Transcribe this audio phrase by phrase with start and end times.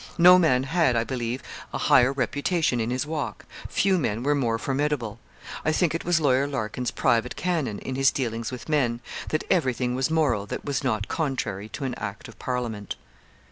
[0.17, 4.57] No man had, I believe, a higher reputation in his walk few men were more
[4.57, 5.19] formidable.
[5.63, 9.93] I think it was Lawyer Larkin's private canon, in his dealings with men, that everything
[9.93, 12.95] was moral that was not contrary to an Act of Parliament.